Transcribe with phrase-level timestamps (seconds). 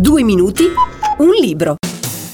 [0.00, 1.74] Due minuti, un libro.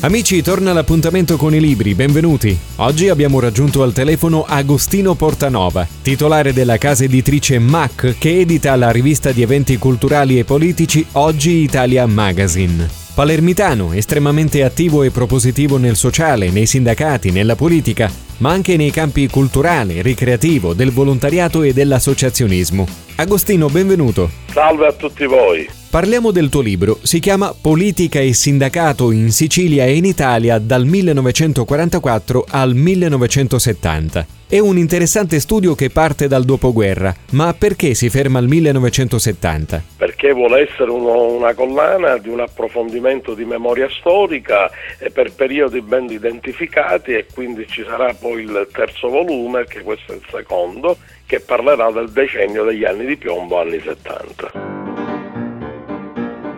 [0.00, 2.54] Amici, torna l'appuntamento con i libri, benvenuti.
[2.76, 8.90] Oggi abbiamo raggiunto al telefono Agostino Portanova, titolare della casa editrice MAC che edita la
[8.90, 12.86] rivista di eventi culturali e politici Oggi Italia Magazine.
[13.14, 19.26] Palermitano, estremamente attivo e propositivo nel sociale, nei sindacati, nella politica, ma anche nei campi
[19.28, 22.86] culturale, ricreativo, del volontariato e dell'associazionismo.
[23.14, 24.28] Agostino, benvenuto.
[24.52, 25.66] Salve a tutti voi.
[25.94, 30.84] Parliamo del tuo libro, si chiama Politica e sindacato in Sicilia e in Italia dal
[30.84, 34.26] 1944 al 1970.
[34.48, 39.84] È un interessante studio che parte dal dopoguerra, ma perché si ferma al 1970?
[39.96, 45.80] Perché vuole essere uno, una collana di un approfondimento di memoria storica e per periodi
[45.80, 50.96] ben identificati e quindi ci sarà poi il terzo volume, che questo è il secondo,
[51.24, 54.73] che parlerà del decennio degli anni di piombo, anni 70.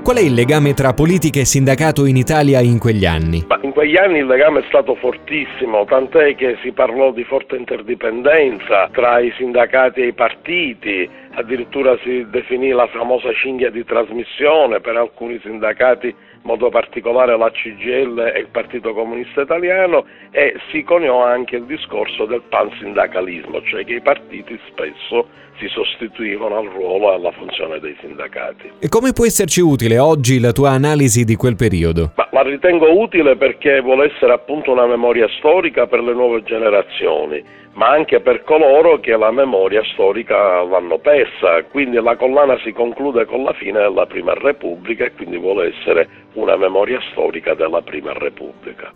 [0.06, 3.44] Qual è il legame tra politica e sindacato in Italia in quegli anni?
[3.48, 7.56] Ma in quegli anni il legame è stato fortissimo, tant'è che si parlò di forte
[7.56, 14.78] interdipendenza tra i sindacati e i partiti, addirittura si definì la famosa cinghia di trasmissione
[14.78, 20.84] per alcuni sindacati in modo particolare la CGL e il Partito Comunista Italiano e si
[20.84, 25.26] coniò anche il discorso del pansindacalismo, cioè che i partiti spesso
[25.58, 28.72] si sostituivano al ruolo e alla funzione dei sindacati.
[28.78, 32.12] E come può esserci utile oggi la tua analisi di quel periodo?
[32.14, 37.64] Ma la ritengo utile perché vuole essere appunto una memoria storica per le nuove generazioni
[37.76, 41.62] ma anche per coloro che la memoria storica l'hanno persa.
[41.70, 46.08] Quindi la collana si conclude con la fine della Prima Repubblica e quindi vuole essere
[46.34, 48.92] una memoria storica della Prima Repubblica.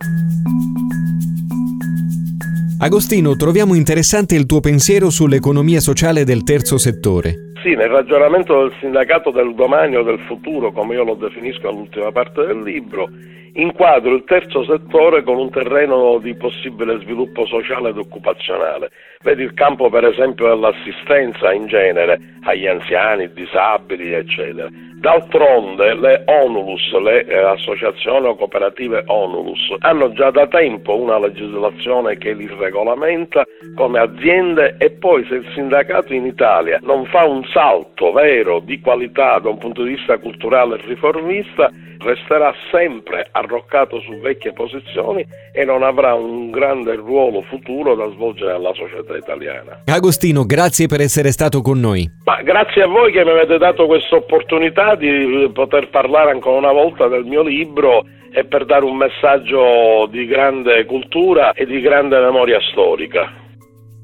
[2.79, 7.50] Agostino, troviamo interessante il tuo pensiero sull'economia sociale del terzo settore.
[7.61, 12.11] Sì, nel ragionamento del sindacato del domani o del futuro, come io lo definisco all'ultima
[12.11, 13.07] parte del libro,
[13.53, 18.89] inquadro il terzo settore con un terreno di possibile sviluppo sociale ed occupazionale.
[19.21, 24.69] Vedi il campo per esempio dell'assistenza in genere agli anziani, disabili, eccetera.
[25.01, 32.17] D'altronde le Onulus, le eh, associazioni o cooperative Onulus, hanno già da tempo una legislazione
[32.17, 33.43] che li regolamenta
[33.75, 38.79] come aziende e poi se il sindacato in Italia non fa un salto vero di
[38.79, 41.71] qualità da un punto di vista culturale e riformista,
[42.03, 48.53] resterà sempre arroccato su vecchie posizioni e non avrà un grande ruolo futuro da svolgere
[48.53, 49.81] nella società italiana.
[49.85, 52.09] Agostino, grazie per essere stato con noi.
[52.25, 56.71] Ma grazie a voi che mi avete dato questa opportunità di poter parlare ancora una
[56.71, 62.19] volta del mio libro e per dare un messaggio di grande cultura e di grande
[62.19, 63.41] memoria storica.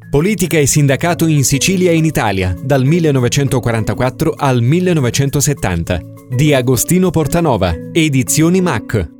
[0.09, 6.00] Politica e sindacato in Sicilia e in Italia dal 1944 al 1970
[6.30, 9.17] di Agostino Portanova, Edizioni Mac.